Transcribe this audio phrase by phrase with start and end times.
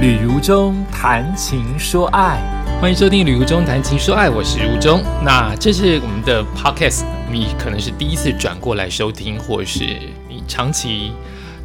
[0.00, 2.40] 旅如中谈情说爱，
[2.80, 5.02] 欢迎收听《旅途中谈情说爱》，我是如中。
[5.22, 9.84] 那这是我们的 podcast，你可能是第一次转过来收听，或是
[10.26, 11.12] 你长期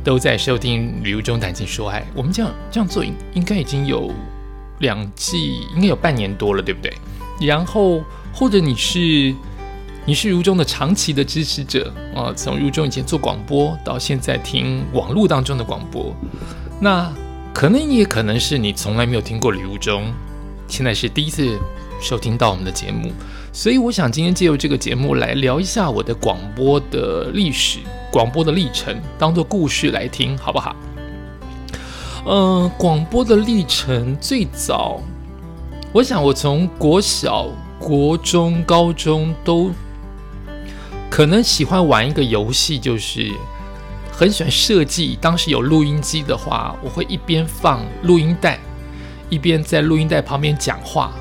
[0.03, 2.01] 都在收听《旅途中谈情说爱》。
[2.13, 4.11] 我们这样这样做，应应该已经有
[4.79, 6.93] 两季，应该有半年多了，对不对？
[7.39, 9.33] 然后或者你是
[10.05, 16.13] 你是如中的长期的支持者啊，从如中以前做广播到现在听网络当中的广播，
[16.81, 17.09] 那。
[17.55, 20.03] 可能也可能是你从来没有听过《旅物中》，
[20.67, 21.57] 现在是第一次
[22.01, 23.09] 收听到我们的节目，
[23.53, 27.79] 所以我想今天借由这个节目来聊一下我的广播的历史、
[28.11, 30.75] 广播的历程，当做故事来听，好不好？
[32.27, 34.99] 嗯，广播的历程最早，
[35.93, 37.47] 我想我从国小、
[37.79, 39.71] 国中、高中都
[41.09, 43.31] 可能喜欢玩一个游戏，就是。
[44.17, 45.17] 很喜欢设计。
[45.19, 48.57] 当时有录音机的话，我会一边放录音带，
[49.29, 51.11] 一边在录音带旁边讲话，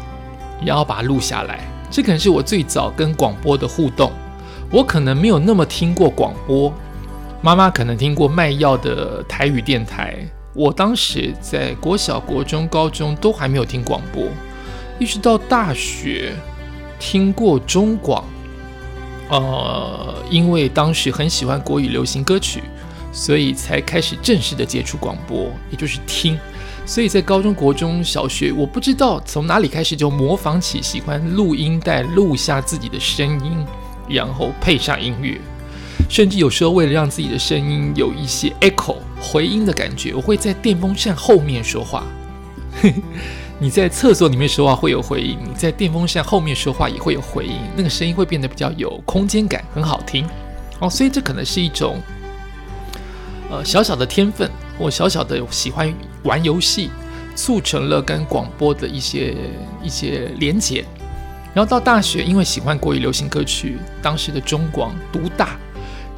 [0.64, 1.59] 然后把它录下来。
[1.91, 4.12] 这可能是我最早跟广播的互动。
[4.70, 6.72] 我可能没有那么听过广播，
[7.42, 10.17] 妈妈可能听过卖药的台语电台。
[10.55, 14.22] 我当时在国小、国中、高中都还没有听广播，
[15.00, 16.33] 一直到大学
[17.00, 18.25] 听过中广。
[19.31, 22.62] 呃，因为当时很喜欢国语流行歌曲。
[23.15, 26.37] 所以才开始正式的接触广播，也就是听。
[26.84, 33.65] 所以在高中国中小学，我不知道从哪里开始就模仿起喜欢录音带录下自己的声音，
[34.09, 35.41] 然后配上音乐，
[36.11, 42.05] 甚至有时候为了让自己的声音有一些 echo 回音的感觉，我会在电风扇后面说话。
[43.61, 50.28] 你在厕所里面说话会有回音，你在电风扇后面说话也会有回音，那个声音会变得比较有空间感，很好听。
[50.81, 51.99] 哦，所以这可能是一种。
[53.55, 56.91] 呃，小小的天分或小小的喜欢玩游戏，
[57.36, 59.36] 促成了跟广播的一些
[59.80, 60.84] 一些连结。
[61.55, 65.56] 然后到大学，因为喜欢国语流行歌曲，当时的中广独大，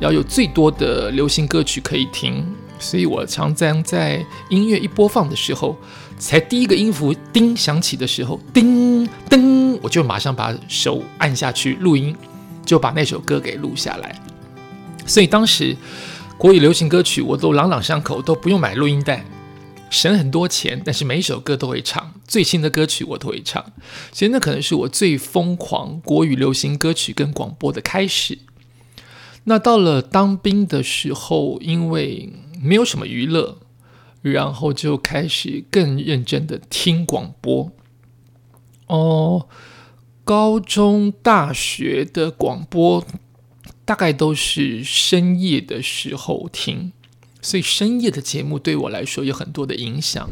[0.01, 2.43] 要有最多的流行歌曲可以听，
[2.79, 5.77] 所以我常常在音乐一播放的时候，
[6.19, 12.17] 才第一个音符叮响起的时候，叮噔，我就马上把手按下去录音，
[12.65, 14.19] 就把那首歌给录下来。
[15.05, 15.77] 所以当时。
[16.39, 19.25] 国语流行歌曲我都朗朗上口，都不用买录音带，
[19.89, 20.81] 省很多钱。
[20.85, 23.65] 但是每一首歌都会唱，最新的歌曲我都会唱，
[24.13, 28.39] 所以那可能是我最疯狂国语流行歌曲跟广播的开始。
[29.45, 32.31] 那到了当兵的时候，因为
[32.61, 33.57] 没有什么娱乐，
[34.21, 37.73] 然后就开始更认真的听广播。
[38.89, 39.49] 哦，
[40.23, 43.03] 高中、大学的广播。
[43.87, 46.93] 大概都是深夜的时候听，
[47.41, 50.29] 所以深夜的节目对我来说有很多的影响。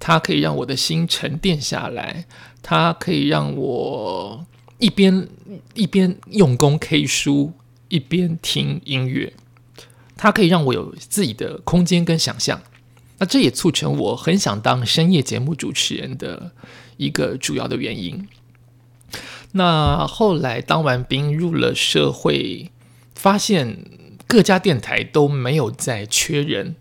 [0.00, 2.24] 它可以让我的心沉淀下来，
[2.62, 4.44] 它可以让我
[4.78, 5.28] 一边
[5.74, 7.52] 一边用功 K 书，
[7.88, 9.34] 一边听音乐。
[10.16, 12.60] 它可以让我有自己的空间跟想象。
[13.18, 16.50] 那这也促成我很想当深夜节目主持人的
[16.96, 18.26] 一个主要的原因。
[19.52, 22.72] 那后来当完兵入了社会。
[23.20, 23.84] 发现
[24.26, 26.76] 各家电台都没有在缺人，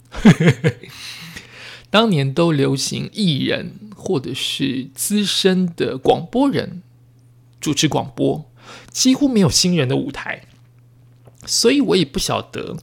[1.91, 6.81] 当年都流行艺人或者是资深的广播人
[7.59, 8.49] 主持广播，
[8.89, 10.43] 几乎没有新人的舞台，
[11.45, 12.77] 所以我也不晓得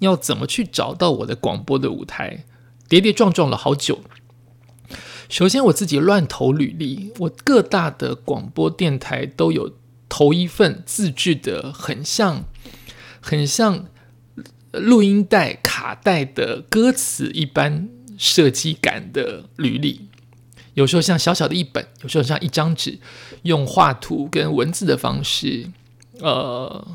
[0.00, 2.44] 要怎么去找到我的广播的舞台，
[2.88, 4.00] 跌跌撞撞了好久。
[5.28, 9.77] 首先我自己乱投履历，我各大的广播电台都有。
[10.08, 12.44] 投一份自制的，很像，
[13.20, 13.86] 很像
[14.72, 20.08] 录音带卡带的歌词一般设计感的履历，
[20.74, 22.98] 有时候像小小的一本，有时候像一张纸，
[23.42, 25.70] 用画图跟文字的方式，
[26.20, 26.86] 呃，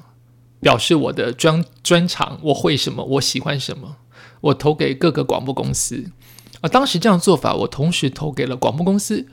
[0.59, 3.97] 表示我的专专长，我会什么，我喜欢什么，
[4.41, 6.11] 我投给各个广播公司。
[6.61, 9.27] 啊，当时这样做法，我同时投给了广播公司。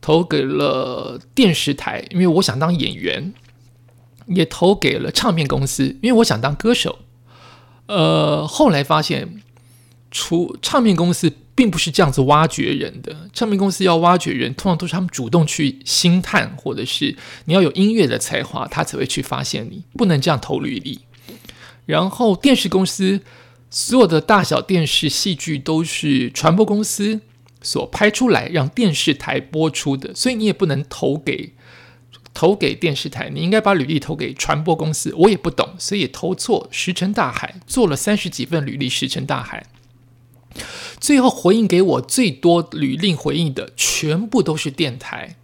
[0.00, 3.32] 投给了电视台，因为我想当演员；
[4.26, 7.00] 也投给了唱片公司，因为我想当歌手。
[7.86, 9.42] 呃，后来发现，
[10.10, 13.28] 除唱片公司并不是这样子挖掘人的。
[13.32, 17.16] 唱片公司要挖掘人，通常都是他们主动去星探，或者是
[17.46, 19.82] 你要有音乐的才华，他才会去发现你。
[19.96, 21.00] 不能这样投履历。
[21.86, 23.20] 然后电视公司
[23.70, 27.20] 所有的大小电视戏剧都是传播公司。
[27.60, 31.54] 所拍出来让电视台播出的，所以你也不能投给
[32.32, 35.12] 投给电视台，你应该把履历投给传播公司。
[35.16, 37.60] 我也不懂，所以投错，石沉大海。
[37.66, 39.66] 做了三十几份履历，石沉大海。
[41.00, 45.36] 最后回应给我最多履历回应的，全部都是电台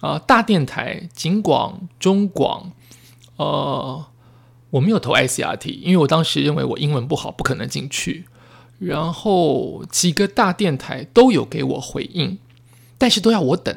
[0.00, 2.72] 啊，大电台、景广、中广，
[3.36, 4.06] 呃，
[4.70, 8.26] 我没有投 ICRT，因为我当时认为我英文不好，不可能进去。
[8.78, 12.38] 然后几个大电台都有给我回应，
[12.98, 13.74] 但是都要我等，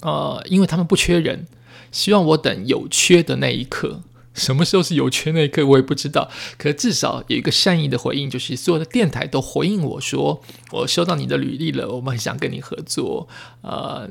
[0.00, 1.46] 呃，因为他们不缺人，
[1.92, 4.02] 希望我等有缺的那一刻。
[4.32, 6.30] 什么时候是有缺那一刻，我也不知道。
[6.58, 10.42] 可至少有一个善意的回应，就是所有的电台都回应我说
[10.72, 13.26] ：“我收到你的履历了，我们很想跟你合作。
[13.62, 14.06] 呃，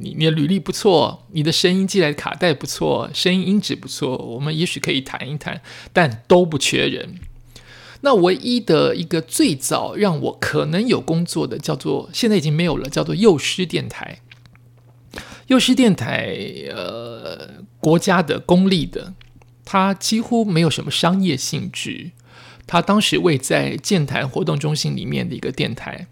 [0.00, 5.62] 你你的履历不错，你的声音寄来的卡带不错，声音音质不错，我们也许可以谈一谈。
[5.92, 7.20] 但都不缺人。
[8.00, 14.20] 那唯一的一个最早让我可能有工作的，叫做现在已经没有了，叫做幼师电台。
[15.48, 16.36] 幼师电台，
[16.70, 19.14] 呃，国家的公立的。”
[19.70, 22.12] 它几乎没有什么商业性质。
[22.66, 26.06] 它当时位在建台活动中心里面的一个电台，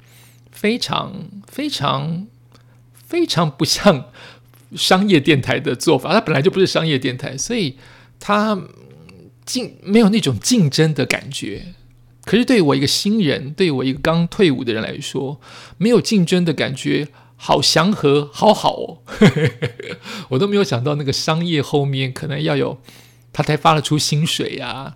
[0.51, 2.27] 非常非常
[2.93, 4.11] 非常不像
[4.75, 6.13] 商业电台的做法。
[6.13, 7.79] 它本来就不是商业电台，所以
[8.19, 8.61] 它
[9.47, 11.75] 竞没有那种竞争的感觉。
[12.27, 15.41] 可是对于我一个新人，对我一个刚退伍的人来说，
[15.79, 18.99] 没有竞争的感觉，好祥和，好好哦。
[20.31, 22.79] 我都没有想到那个商业后面可能要有。
[23.33, 24.95] 他才发得出薪水呀，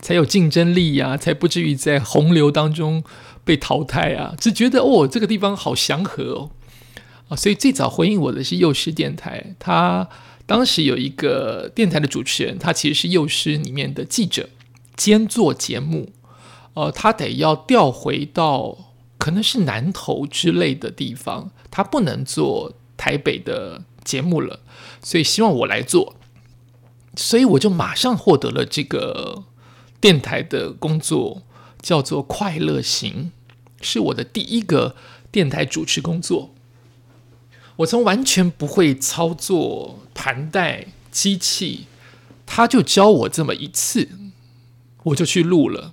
[0.00, 3.02] 才有竞争力呀，才不至于在洪流当中
[3.44, 4.36] 被淘汰啊！
[4.38, 6.50] 只觉得哦，这个地方好祥和哦
[7.28, 7.34] 啊！
[7.34, 10.08] 所以最早回应我的是幼师电台，他
[10.46, 14.48] 当时有一个电台的主持人，他其实是幼师里面的记者
[14.96, 16.12] 兼做节目，
[16.74, 18.78] 呃，他得要调回到
[19.18, 24.60] 可能是南投之类的地方，他不能做台北的节目了，
[25.02, 26.16] 所以希望我来做。
[27.14, 29.44] 所以我就马上获得了这个
[30.00, 31.42] 电台的工作，
[31.80, 33.30] 叫做快乐行，
[33.82, 34.96] 是我的第一个
[35.30, 36.50] 电台主持工作。
[37.76, 41.86] 我从完全不会操作盘带机器，
[42.46, 44.08] 他就教我这么一次，
[45.04, 45.92] 我就去录了，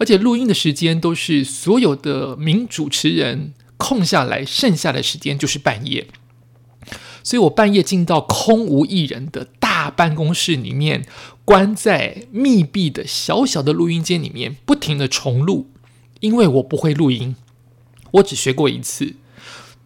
[0.00, 6.06] 而且录音的时间都是所有的名主持人空下来，剩下的时间就是半夜。
[7.22, 11.04] 所以我半夜进到空无一人的大办公室里面，
[11.44, 15.68] 关在密闭的小小的录音间里面，不停的重录，
[16.20, 17.36] 因为我不会录音，
[18.12, 19.16] 我只学过一次，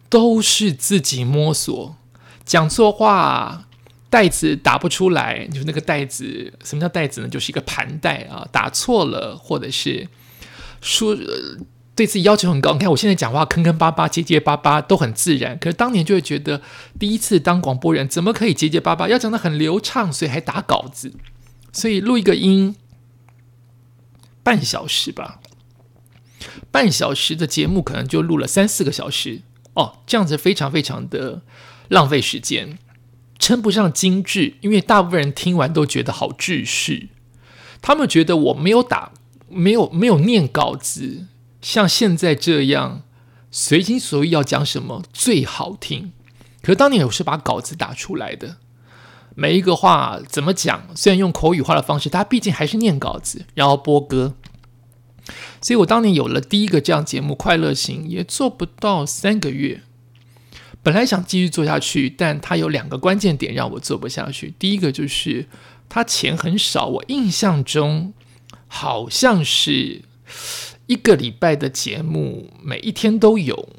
[0.07, 1.97] 都是自己摸索，
[2.45, 3.67] 讲错话，
[4.15, 7.27] 袋子打不出来，就是那个袋子，什么叫袋子呢？
[7.27, 10.07] 就是一个盘带啊，打错了，或者是
[10.79, 11.17] 说。
[11.97, 16.61] 对自己要求很高，你看我现在讲话坑坑巴巴、结结巴巴都很自然，可是当年就会觉得
[16.99, 21.13] 第一次当广播人怎么可以结结巴巴，要讲的很流畅，所以还打稿子，
[21.71, 22.75] 所以录一个音
[24.43, 25.39] 半小时吧，
[26.69, 29.43] 半小时的节目可能就录了三四个小时
[29.75, 31.43] 哦，这样子非常非常的
[31.87, 32.77] 浪费时间，
[33.45, 37.09] 称不上精致，因为大部分人听完都觉得好秩序，
[37.79, 39.11] 他们觉得我没有打，
[39.47, 41.27] 没有没有念稿子。
[41.61, 43.03] 像现在这样
[43.51, 46.11] 随心所欲要讲什么最好听，
[46.63, 48.57] 可是当年我是把稿子打出来的，
[49.35, 54.33] 每一个话怎么讲，虽然用口语化的方式，他毕竟还是念稿子，然后播歌。
[55.61, 59.83] 所以我当年有了第一个这样节目《快乐行》，也做不到三个月。
[60.85, 64.53] 本来想继续做下去，但他有两个关键点让我做不下去。
[64.59, 65.47] 第一个就是
[65.89, 68.13] 他钱很少，我印象中
[68.67, 70.03] 好像是。
[70.87, 73.69] 一个礼拜的节目，每一天都有，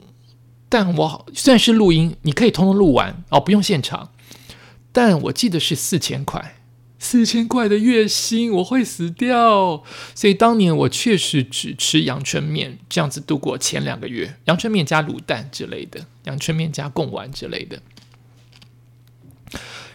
[0.69, 4.11] 但我虽然是录音，你可以通通录完哦，不用现场。
[4.91, 6.56] 但我记得是四千块，
[7.07, 9.85] 四千块的月薪，我会死掉。
[10.13, 17.81] 所以当年我确实只吃阳春面，这样子度过前两个月，阳春面加卤蛋之类的，阳春面加贡丸之类的。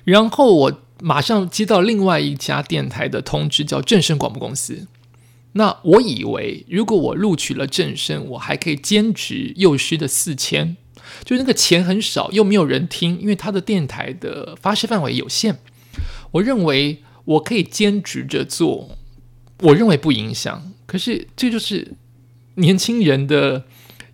[0.05, 4.87] 然后我马上接到另外一家电台的通知，叫正声广播公司。
[5.51, 10.77] 那我以为，如果我录取了正声，我还可以兼职幼师的四千，
[11.25, 15.59] 就是那个钱很少，又没有人听，因为他的电台的发射范围有限。
[16.31, 18.97] 我认为我可以兼职着做，
[19.59, 20.71] 我认为不影响。
[20.85, 21.93] 可是这就是
[22.55, 23.65] 年轻人的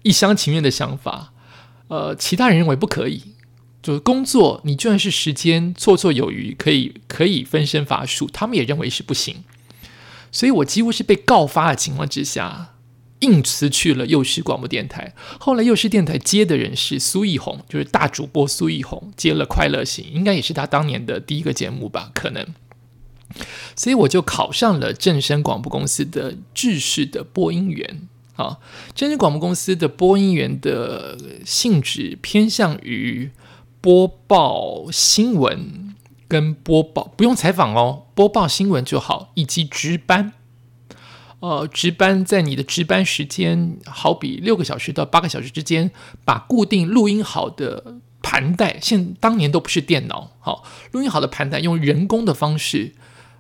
[0.04, 1.34] 一厢情愿的想法。
[1.88, 3.22] 呃，其他人认为不可以，
[3.82, 9.44] 就是工作你就算是时间绰绰有余，可以可以分身乏术，他们也认为是不行。
[10.30, 12.74] 所以我几乎是被告发的情况之下，
[13.20, 15.14] 硬辞去了幼师广播电台。
[15.40, 22.12] 后来幼师电台接的人是苏奕红，就是大主播苏奕红接了《快乐行》，应该也是他当年的第一个节目吧？
[22.14, 22.46] 可能。
[23.76, 28.60] 所以我就考上了正声广播公司的制式的播音员，啊，
[28.96, 33.32] 正声广播公司的播音员的性质偏向于
[33.82, 35.94] 播报新闻
[36.28, 40.34] 跟播报，不用采访哦，播报新闻就好，以及值班。
[41.40, 45.92] 呃，值班在你的值班时间，好比六个小时到八个小时之间，
[46.26, 52.94] 把固定录音好的盘带，现当年都不是电脑，好，录音好的盘带用人工的方式，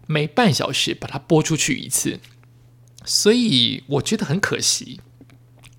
[0.05, 2.19] 每半小时把它播出去一次，
[3.03, 4.99] 所以我觉得很可惜，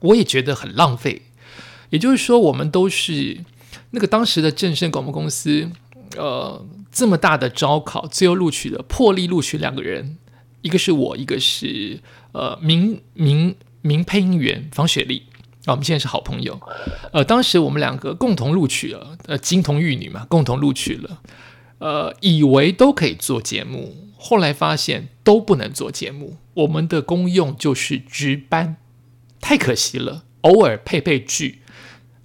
[0.01, 1.23] 我也觉得很浪费。
[1.91, 3.45] 也就是说，我们都是
[3.93, 5.71] 那个当时的正声广播公司，
[6.17, 10.19] 呃，这么大的招考，最后录取了破例录取两个人。
[10.63, 12.01] 一个是我，一个是
[12.33, 15.23] 呃名名名配音员方雪莉
[15.65, 16.61] 啊，我们现在是好朋友。
[17.13, 21.23] 呃，当时我们两个共同录取了，呃，金童玉女嘛，共同录取了。
[21.79, 26.39] 呃，以为都可以做节目，后来发现都不能做节目。
[26.55, 28.77] 我们的功用就是值班，
[29.41, 30.25] 太可惜了。
[30.41, 31.61] 偶尔配配剧，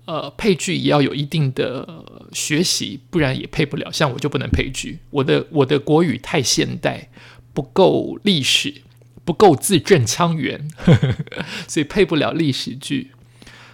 [0.05, 3.91] 呃，配剧也要有一定的学习，不然也配不了。
[3.91, 7.09] 像我就不能配剧，我的我的国语太现代。
[7.53, 8.81] 不够历史，
[9.23, 10.67] 不够字正腔圆，
[11.67, 13.11] 所以配不了历史剧。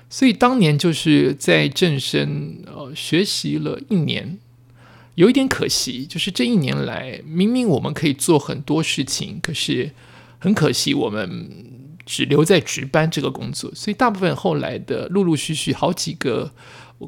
[0.10, 4.40] 所以当年就是在正声呃学习了一年，
[5.16, 9.92] 有一点可惜，就是这一年来明明我们可以做很多事情，可是
[10.40, 11.50] 很可惜我们
[12.06, 13.72] 只留在值班这个工作。
[13.76, 16.52] 所以大部分后来的陆陆续续好几个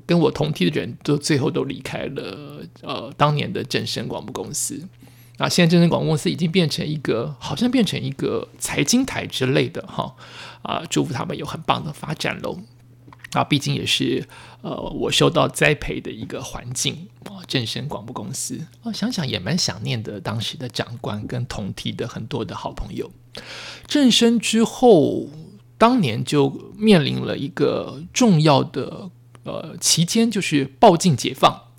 [0.05, 4.79] 跟我同梯的人都最后都离开了呃当年的正声广播公司。
[5.41, 10.15] 啊，现在真人广播公司已经变成一个，好像变成一个财经台之类的哈。
[10.61, 12.59] 啊，祝福他们有很棒的发展喽。
[13.31, 14.27] 啊，毕竟也是
[14.61, 17.41] 呃，我受到栽培的一个环境啊。
[17.47, 23.09] 正声广播公司啊，想想也蛮想念的，当时的长官跟同梯的很多的好朋友。
[23.87, 25.27] 正声之后，
[25.79, 29.09] 当年就面临了一个重要的
[29.43, 31.70] 呃期间，就是报禁解放。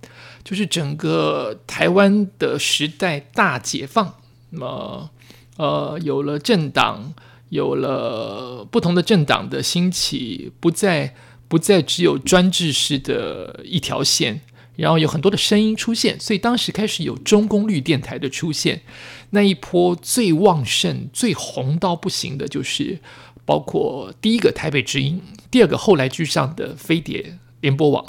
[0.45, 4.15] 就是整个台湾的时代大解放，
[4.51, 5.11] 那么
[5.57, 7.15] 呃，有了政党，
[7.51, 11.15] 有了不同的政党的兴起，不再
[11.47, 14.41] 不再只有专制式的一条线，
[14.77, 18.83] 然后有很多的声音出现，所以当时开始有中功率电台的出现，
[19.31, 22.99] 那一波最旺盛、最红到不行的，就是
[23.45, 25.21] 包括第一个台北之音，
[25.51, 28.05] 第二个后来居上的飞碟联播网。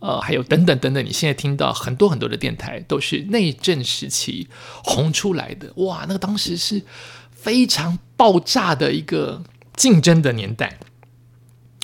[0.00, 4.48] 呃，还有等等等等，你现在听到很多很多的电台都是内政时期
[4.82, 6.82] 红出来的，哇，那个当时是
[7.30, 9.42] 非常爆炸的一个
[9.76, 10.78] 竞争的年代，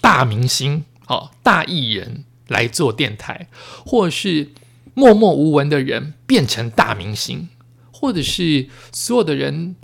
[0.01, 3.49] 大明星哦，大艺人来做电台，
[3.85, 4.51] 或者是
[4.95, 7.51] 默默无闻的人变成大明星，
[7.91, 9.77] 或者是所有的人，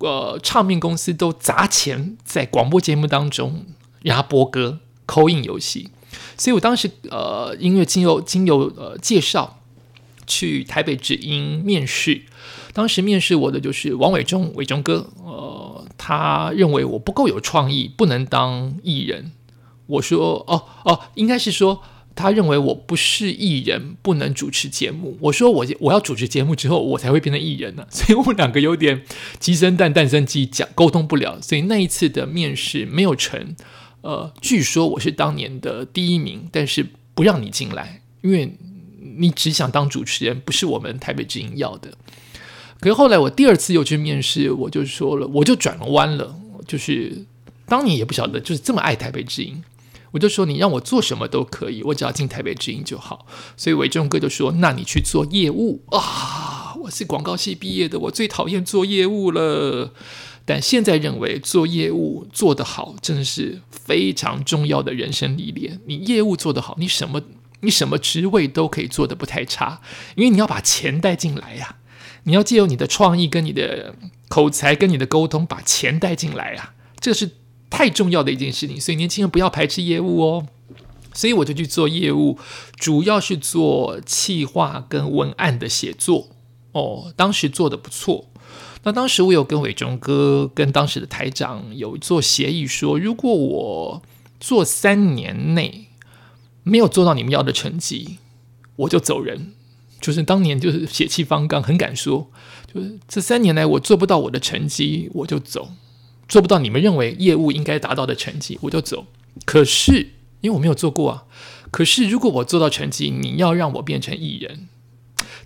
[0.00, 3.64] 呃，唱片公司都砸钱在广播节目当中
[4.02, 5.88] 让他播歌、口印游戏。
[6.36, 9.60] 所以我当时呃，音乐经由经由呃介绍
[10.26, 12.22] 去台北之音面试，
[12.72, 19.32] 当时面试我的就是王伟忠伟忠哥，呃，他认为我不够有创意，不能当艺人。
[19.86, 21.82] 我说哦哦，应该是说
[22.14, 25.16] 他认为我不是艺人，不能主持节目。
[25.20, 27.86] 我说我我要主持节目之后，我才会变成艺人呢。
[27.90, 29.02] 所以我们两个有点
[29.38, 33.56] 鸡生蛋蛋生鸡，讲沟通不了，所以那一次的面试没有成。
[34.00, 38.56] 呃，据说我是当年的第一名，但是不让你进来，因为
[39.16, 41.92] 你只想当主持人，不是我们台北之音要的。
[42.80, 47.26] 可是后来我第二次又去面试，我就说了，我就转了弯了，就是
[47.66, 49.64] 当年也不晓得就是这么爱台北之音，
[50.12, 53.26] 我就说你让我做什么都可以，我只要进台北之音就好。
[53.56, 56.37] 所以伟忠哥就说，那你去做业务啊！
[56.90, 59.92] 是广告系毕业的，我最讨厌做业务了。
[60.44, 65.80] 但现在认为做业务做得好，真的是非常重要的人生历练。
[65.86, 67.20] 你业务做得好，你什么
[67.60, 69.82] 你什么职位都可以做得不太差，
[70.14, 71.76] 因为你要把钱带进来呀，
[72.24, 73.94] 你要借由你的创意、跟你的
[74.28, 77.32] 口才、跟你的沟通，把钱带进来呀，这是
[77.68, 78.80] 太重要的一件事情。
[78.80, 80.46] 所以年轻人不要排斥业务哦。
[81.12, 82.38] 所以我就去做业务，
[82.76, 86.28] 主要是做企划跟文案的写作
[86.72, 88.28] 哦，当时做的不错。
[88.84, 94.02] 那当时我有跟伟忠哥、跟当时的台长有做协议，说如果我
[94.38, 95.88] 做三年内
[96.62, 98.18] 没有做到你们要的成绩，
[98.76, 99.52] 我就走人。
[100.00, 102.30] 就是当年就是血气方刚，很敢说，
[102.72, 105.72] 就是这三年来我做不到我的成绩，我就走；
[106.28, 109.06] 做不到你们认为业务应该达到的成绩，我就走。
[109.44, 111.24] 可是因为我没有做过啊，
[111.72, 114.68] 可是如果我做到成绩，你要让我变成艺人。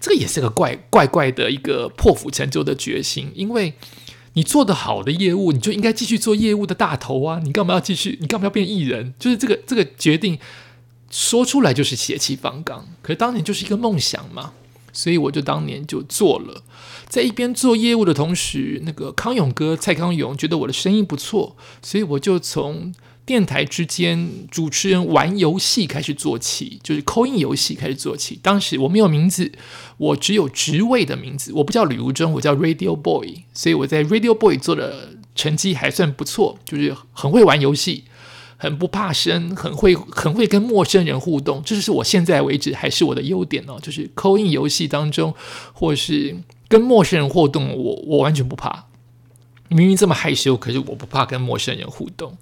[0.03, 3.73] 这个也是个怪怪怪的一个破釜沉舟的决心，因为
[4.33, 7.41] 你做的好的业务，你就应该继续做业务的大头啊！
[7.45, 8.19] 你干嘛要继续？
[8.21, 9.15] 你干嘛要变艺人？
[9.17, 10.37] 就是这个这个决定
[11.09, 14.53] 说出来就是血气方刚，可是当年就是一个梦想嘛，
[14.93, 16.65] 所以我就当年就做了。
[17.09, 22.93] 在一边做业务的同时，那个康永哥蔡康永觉得我的声音不错，所以我就从。
[23.25, 28.39] 电台之间主持人玩游戏开始做起，就是扣印游戏开始做起。
[28.43, 29.53] 当时我没有名字，
[29.97, 33.45] 我只有职位的名字，我不叫吕如中，我叫 Radio Boy。
[33.55, 38.05] 所以我在 Radio Boy 做的成绩还算不错，就是很会玩游戏，
[38.57, 41.63] 很不怕生，很会很会跟陌生人互动。
[41.65, 45.33] 这是我现在为止还是我的优点哦，就是扣印游戏当中，
[45.73, 46.37] 或是
[46.67, 48.87] 跟陌生人互动，我我完全不怕。
[49.69, 52.37] 明明这么害羞，可是我不怕跟陌生人互动。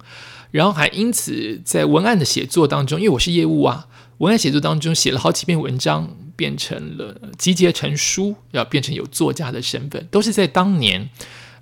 [0.51, 11.09] 然后还因此在文案的写作当中，因为我是业务啊，文案写作当中写了好几篇文章，变成了集结成书，要变成有作家的身份，都是在当年，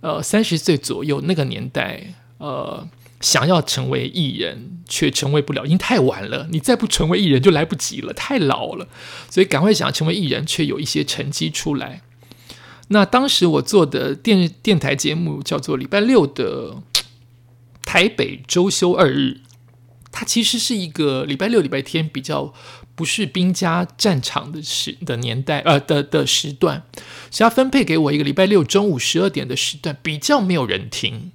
[0.02, 2.88] 呃，三十岁左右那个年代，呃，
[3.22, 8.88] 想要成为艺人却成为不了，已经太晚了，你再不成为艺人就来不及了，太老了，
[9.30, 12.02] 所以赶快想要成为艺人，却有一些成绩出来。
[12.88, 16.82] 那当时我做的电电台节目叫做礼拜六的。
[17.92, 19.42] 台北周休二日，
[20.12, 22.54] 它其实是一个礼拜六、礼拜天比较
[22.94, 26.84] 不是兵家战场的时的年代，呃的的时段，
[27.32, 31.32] 所以他分配给我一个礼拜六中午十二点的时段，比较没有人听，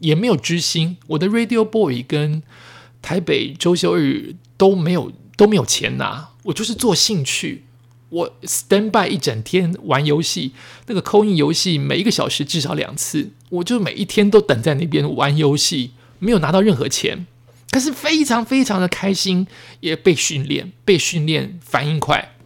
[0.00, 0.98] 也没有知心。
[1.06, 2.42] 我的 Radio Boy 跟
[3.00, 7.64] 台北周休日都没有都没有钱拿，我就是做兴趣。
[8.08, 10.52] 我 stand by 一整天玩游戏，
[10.86, 17.26] 那个扣印游戏每一个小时至少两次，我就每一天都等在那边玩游戏，没有拿到任何钱，
[17.70, 19.48] 可是非常非常的开心，
[19.80, 22.36] 也被训练，被训练反应快，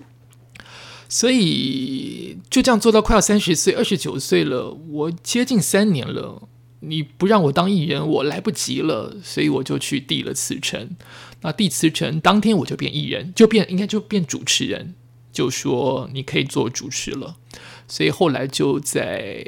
[1.11, 6.49] 所以就这样做到快要三十岁，二十九岁了，我接近三年了，
[6.81, 10.97] 你不让我当艺人，我来不及了，所以我就去递了辞呈，
[11.43, 14.95] 那递辞呈当天我就变艺人，就变应该就变主持人。
[15.33, 17.37] 就说你可以做主持了，
[17.87, 19.47] 所以后来就在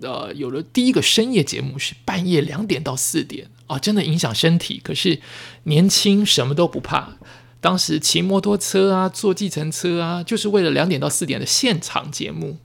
[0.00, 4.80] 呃有了第一个深夜节目，是半夜两点到四点啊，真的影响身体。
[4.82, 5.20] 可是
[5.64, 7.16] 年轻什么都不怕，
[7.60, 12.58] 当时骑摩托车啊，坐计程车啊，就是为了两点到四点的现场节目。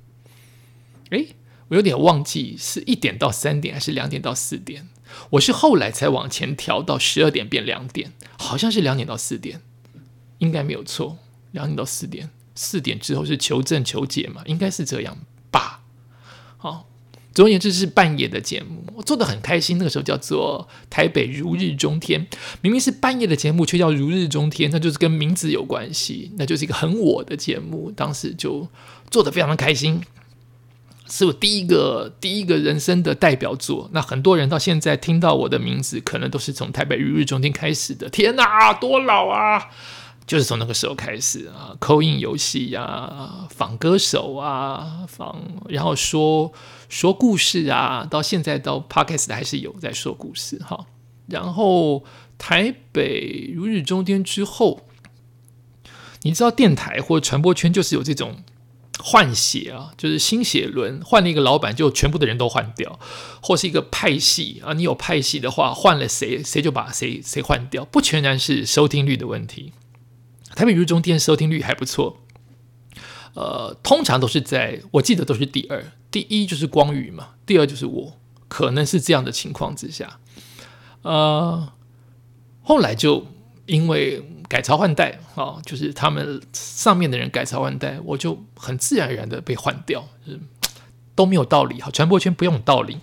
[1.10, 1.28] 哎，
[1.67, 4.89] 我有点忘记是一点到三点还是两点到四点，
[5.32, 9.62] 我是后来才往前调到十二点变两点，好像是两点到四点，
[10.39, 11.19] 应该没有错。
[11.54, 15.18] 两点到四点，四点之后是求证求解嘛，应该是这样
[15.50, 15.82] 吧。
[16.58, 16.88] 好，
[17.34, 19.78] 总而言之是半夜的节目，我做的很开心。
[19.78, 22.28] 那个时候叫做台北如日中天，
[22.62, 27.92] 明明是半夜的节目，却叫如日中天，那就是跟名字有关系，那就是一个很我的节目。
[27.96, 28.68] 当时就
[29.10, 30.02] 做的非常的开心，
[31.08, 33.89] 是我第一个第一个人生的代表作。
[33.94, 38.10] 那很多人到现在听到我的名字，可能都是从台北如日中天开始的。
[38.10, 39.70] 天哪，多老啊！
[40.26, 46.52] 就是从那个时候开始啊，扣印游戏呀，仿歌手啊，仿然后说
[46.88, 50.86] 说故事啊，到现在到 podcast 还是有在说故事哈。
[51.28, 52.04] 然后
[52.38, 54.82] 台北如日中天之后，
[56.22, 58.38] 你知道电台或传播圈就是有这种
[59.00, 63.00] 换血啊，就是新血轮换了一个老板，就全部的人都换掉，
[63.42, 69.74] 或是一个派系啊，你有派系的话，换了谁谁就把谁谁换掉，不全然是收听率的问题。
[70.56, 72.18] 台北日中天收听率还不错，
[73.34, 80.20] 呃，通常都是在我记得都是第二，第一就是光宇嘛，第二就是我，可能是这样的情况之下，
[81.02, 81.74] 呃，
[82.62, 83.26] 后来就
[83.66, 90.08] 因为改朝换代啊，就是他们上面的人改朝换代，我就很自然而然的被换掉，
[91.16, 93.00] 都没有道理哈，传播圈不用道理，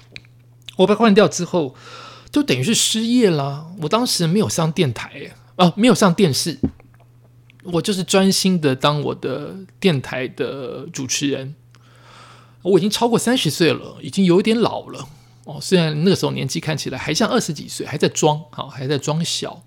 [0.77, 1.75] 我被换掉之后，
[2.31, 6.61] 就等于是失业啦，我当时没有上电台啊，没有上电视。
[7.65, 11.55] 我就是专心的当我的电台的主持人，
[12.63, 15.07] 我已经超过三十岁了，已经有点老了
[15.45, 15.59] 哦。
[15.61, 19.63] 虽然那个时候年纪看起来还像二十几岁，还在装好，还在装小，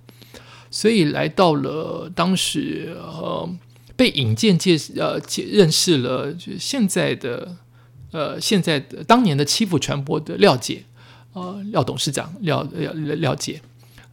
[0.72, 3.48] 所以来到了当时呃
[3.96, 7.58] 被引荐介呃认识了，就现在的
[8.12, 10.86] 呃现在的当年的欺负传播的廖姐
[11.34, 13.62] 呃廖董事长廖廖廖姐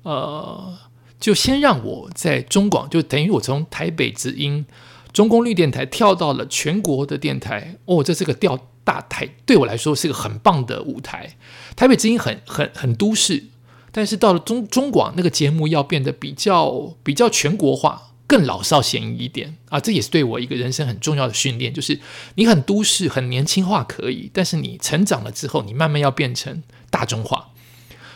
[0.03, 0.77] 呃。
[1.21, 4.65] 就先让我在中广，就等于我从台北直音
[5.13, 7.77] 中公绿电台跳到了全国的电台。
[7.85, 11.37] 哦，这是个调大台，对我来说是个很棒的舞台。
[11.77, 13.45] 台北之音很很很都市，
[13.93, 19.79] 但是到了中中广那个节目要变得比较比较全国化，更老少咸宜一点啊。
[19.79, 22.01] 这也是对我一个人生很重要的训练，就是
[22.37, 27.51] 你很都市、很年轻化可以，但是你成长了之后，你慢慢要变成大众化。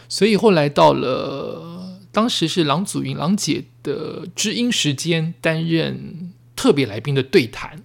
[0.09, 1.84] 所以后来到了
[2.15, 7.83] 当时是郎祖云、郎姐的知音时间担任特别来宾的对谈，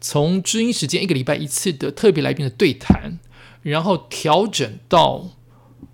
[0.00, 3.18] 从知音时间一个礼拜一次的特别来宾的对谈，
[3.62, 5.28] 然后调整到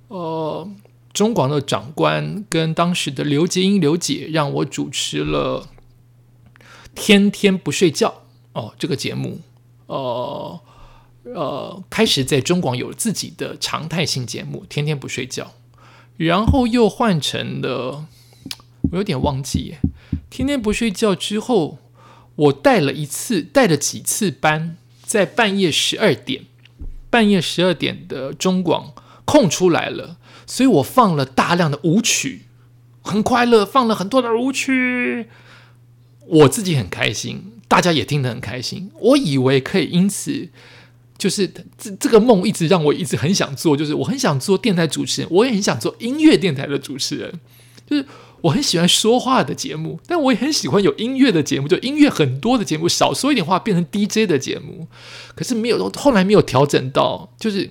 [0.08, 0.68] 呃
[1.12, 5.68] 中广的长官跟当时的刘杰英刘姐让我主持了
[6.94, 8.22] 天天不睡觉
[8.54, 9.40] 哦这个节目，
[9.86, 10.60] 呃。
[11.34, 15.52] 呃，开始在中广有自己的常态性节目，天天不睡觉，
[16.18, 18.06] 然后又换成了，
[18.90, 19.76] 我有点忘记，
[20.28, 21.78] 天天不睡觉之后，
[22.34, 26.42] 我带了一次，带了几次班，在半夜十二点，
[27.08, 28.92] 半夜十二点的中广
[29.24, 32.46] 空出来了，所以我放了大量的舞曲，
[33.00, 35.28] 很快乐，放了很多的舞曲，
[36.26, 40.48] 我自己很开心，大家也听得很开心，我以为可以因此。
[41.18, 47.40] 就是这这个梦一直让我一直很想做，就是我很想做电台主持人，我也很想做音乐电台的主持人。
[47.90, 48.06] 就是
[48.42, 54.86] 我很喜欢说话的节目，但我也很喜欢有音乐的节目，就音乐很多的节目，少说一点话变成 DJ 的节目。
[55.34, 57.68] 可是没有后来没有调整到，就是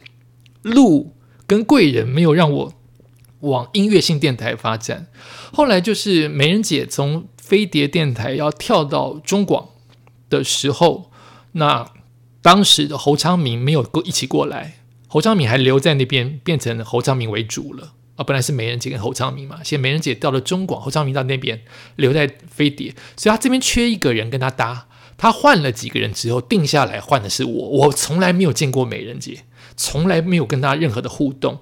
[0.63, 1.13] 路
[1.45, 2.73] 跟贵人没有让我
[3.39, 5.07] 往音乐性电台发展。
[5.53, 9.69] 后来就是美人姐从飞碟电台要跳到中广
[10.29, 11.11] 的时候，
[11.53, 11.96] 那。
[12.47, 14.77] 当时的侯昌明没有过一起过来，
[15.09, 18.23] 侯昌明还留在那边，变成侯昌明为主了啊！
[18.23, 21.61] 本来是美人姐跟侯昌明嘛，现在美人姐到了中广，侯昌明到那边
[21.97, 24.87] 留在飞碟，所以他这边缺一个人跟他搭。
[25.17, 27.51] 他换了几个人之后，定下来换的是我。
[27.51, 29.39] 我从来没有见过美人姐，
[29.75, 31.59] 从来没有跟他任何的互动。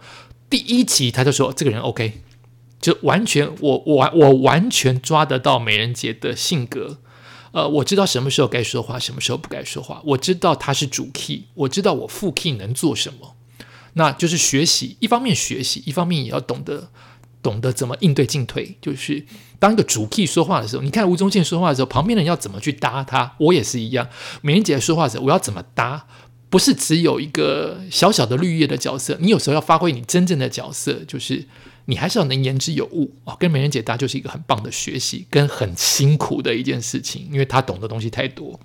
[0.52, 2.22] 第一集他就说这个人 OK，
[2.80, 7.00] 就完全我我我完全抓得到美人姐的性格。
[7.56, 10.02] 呃，我知道什么时候该说话，什么时候不该说话。
[10.04, 13.38] 我知道他是主 key，我知道我副 key 能做什么，
[13.94, 14.98] 那就是学习。
[15.00, 16.90] 一方面学习，一方面也要懂得
[17.42, 18.78] 懂得怎么应对进退。
[18.82, 19.26] 就是
[19.58, 23.36] 当一个主 key 说话的时候，你看吴宗宪说话的时候，旁边人要怎么去搭他？
[23.38, 24.10] 我也是一样。
[24.42, 26.08] 美人姐说话的时候，我要怎么搭？
[26.50, 31.48] 不是只有一个小小的绿叶的角色，你有时候要发挥你真正的角色，就是。
[31.86, 33.36] 你还是要能言之有物啊！
[33.40, 38.60] 跟美人姐搭就是一个很棒的学习，跟很辛苦的一件事情，因为她懂的东西太多，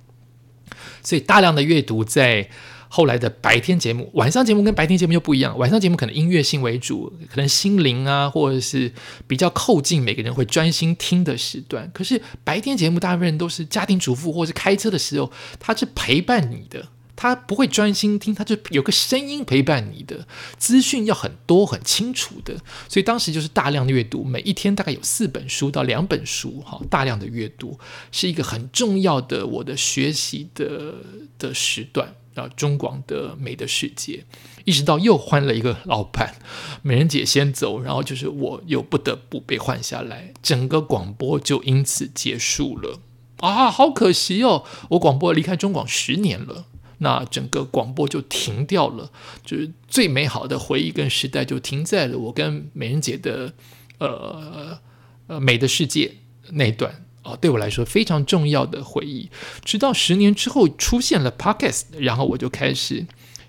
[1.03, 2.49] 所以大量的阅读在
[2.89, 5.57] 后来的白天节目，晚上节目跟白天节目又不一样。
[5.57, 8.93] 晚上节目可能音乐性为主，可能心灵啊，或者是
[9.29, 11.89] 比较靠近每个人会专心听的时段。
[11.95, 15.31] 可是白天节目大部分人都是家庭主妇或是开车的时候，
[15.61, 16.89] 他是陪伴你的。
[17.21, 22.57] 他不会专心听，他就有个声音陪伴你的资讯要很多很清楚的，
[22.89, 27.79] 所以当时就是大量的阅读，每一天大概有四本书到两本书，哈，大量的阅读
[28.11, 30.95] 是一个很重要的我的学习的
[31.39, 32.49] 的时段啊。
[32.57, 34.25] 中广的美的世界，
[34.65, 36.37] 一直到又换了一个老板，
[36.81, 43.01] 美人姐先走，然后就是我又不得不被换下来，整个广播就因此结束了
[43.41, 46.65] 啊，好可惜哦，我广播离开中广十年了。
[47.03, 49.11] 那整个广播就停掉了，
[49.43, 53.55] 就是最美好的回忆跟时代就停在了我跟美人姐的
[53.99, 54.79] 呃
[55.27, 56.17] 呃美的世界
[56.51, 59.31] 那段哦，对我来说非常重要的回忆。
[59.65, 63.07] 直到十年之后出现了 Podcast，然后我就开始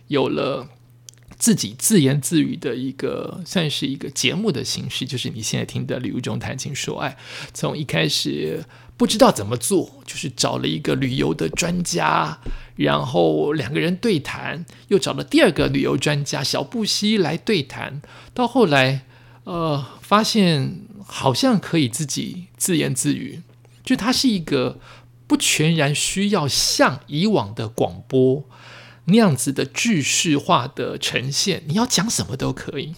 [0.08, 0.70] 有了
[1.38, 7.10] 自己自言自语的一个算是一个节目的形式，就是你现在听的《旅游中谈情说爱》，
[7.54, 8.64] 从一开始。
[9.02, 12.38] 不知道怎么做，就是找了一个旅游的专家，
[12.76, 18.00] 然后两个人对谈，又找了第二个旅游专家小布希来对谈，
[18.36, 19.08] 到后来，
[19.46, 23.42] 呃，发现好像可以自己自言自语，
[23.84, 24.80] 就它是一个
[25.26, 28.48] 不全然需要像以往的广播
[29.06, 32.94] 那样子的句式化的呈现，你要讲什么都可以。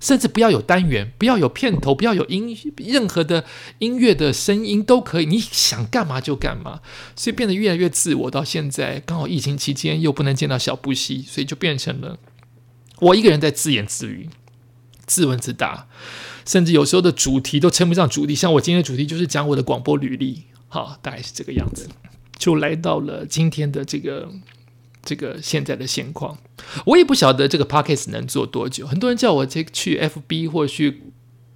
[0.00, 3.44] 甚至不要有单元，不要有片头，不要有音，任何的
[3.78, 6.80] 音乐的声音都可以，你想干嘛就干嘛，
[7.14, 8.30] 所以变得越来越自我。
[8.30, 12.18] 到现在刚好疫情期间又不能见到小布希，所以就变成了
[13.00, 14.30] 我一个人在自言自语、
[15.04, 15.86] 自问自答，
[16.46, 18.34] 甚至有时候的主题都称不上主题。
[18.34, 21.86] 像我今天的主题就是讲我的广播履历，好，大概是这个样子，
[22.38, 24.30] 就来到了今天的这个。
[25.10, 26.38] 这个现在的现况，
[26.86, 28.86] 我也不晓得这个 podcast 能做多久。
[28.86, 31.02] 很多人叫我这去 FB 或去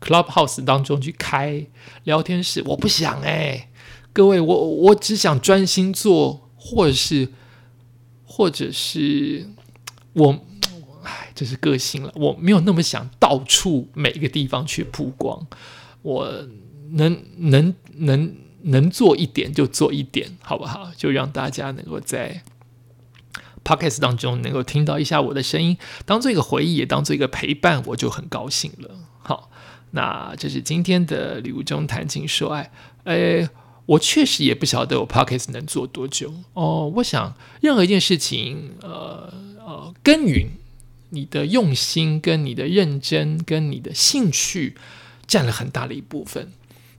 [0.01, 1.65] Clubhouse 当中去开
[2.03, 3.69] 聊天室，我不想哎。
[4.13, 7.29] 各位，我我只想专心做，或者是，
[8.25, 9.49] 或者是
[10.15, 10.45] 我，
[11.05, 12.13] 哎，这是个性了。
[12.17, 15.47] 我没有那么想到处每一个地方去曝光。
[16.03, 16.49] 我
[16.91, 20.91] 能能能能做一点就做一点，好不好？
[20.97, 22.43] 就让大家能够在
[23.65, 28.91] podcast 当中能够听到一下我的声音，当做一个回忆，也当做一个陪伴，我就很高兴了。
[29.19, 29.51] 好，
[29.93, 32.71] 那这是今天的礼物中谈情说爱。
[33.05, 33.49] 诶，
[33.87, 36.93] 我确实也不晓得我 podcast 能做多久哦。
[36.97, 40.49] 我想任何一件事情，呃呃，耕耘
[41.11, 44.77] 你的用心、跟你的认真、跟你的兴趣，
[45.27, 46.53] 占了很大的一部分。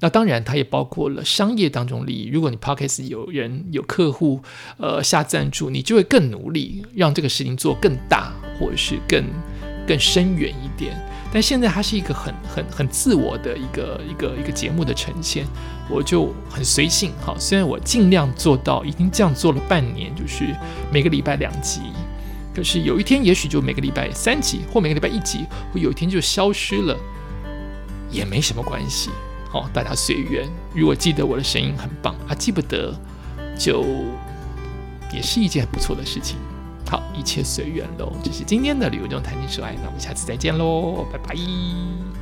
[0.06, 2.28] 那当然，它也包括了商业当中利益。
[2.28, 4.40] 如果你 podcast 有人有客户，
[4.78, 9.26] 呃，下赞助，你就会更努力让这个事情做更大，或者是更
[9.88, 10.96] 更深远一点。
[11.34, 15.44] 但现在它是一个很很很自我的一个一个一个节目的呈现，
[15.90, 17.12] 我就很随性。
[17.20, 20.56] 好，虽然我尽量做到，已经这样做了半年，就是
[20.94, 21.82] 每个礼拜两集，
[22.54, 26.96] 可是有一天也许就每个礼拜三集，或每个礼拜一集，或有一天就消失了，
[28.12, 29.10] 也没什么关系。
[29.56, 30.50] 哦，大家随缘。
[30.74, 32.94] 如果记得我的声音很棒啊，记不得
[33.58, 33.86] 就
[35.14, 36.38] 也是一件很不错的事情。
[36.86, 38.12] 好，一切随缘喽。
[38.22, 42.15] 这是今天的旅游中谈情说爱，那我们下次再见喽，拜拜。